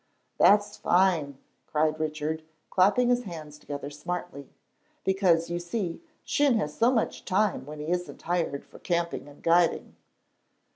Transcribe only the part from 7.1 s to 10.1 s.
time when he isn't hired for camping and guiding."